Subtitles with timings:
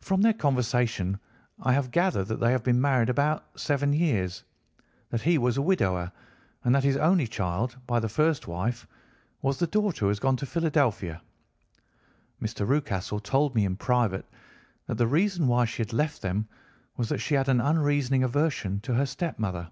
[0.00, 1.20] From their conversation
[1.62, 4.42] I have gathered that they have been married about seven years,
[5.10, 6.10] that he was a widower,
[6.64, 8.88] and that his only child by the first wife
[9.42, 11.22] was the daughter who has gone to Philadelphia.
[12.42, 12.66] Mr.
[12.66, 14.26] Rucastle told me in private
[14.86, 16.48] that the reason why she had left them
[16.96, 19.70] was that she had an unreasoning aversion to her stepmother.